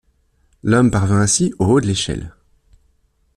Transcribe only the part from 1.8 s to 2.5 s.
l’échelle.